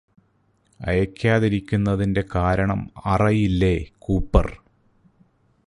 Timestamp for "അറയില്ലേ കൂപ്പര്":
3.05-4.55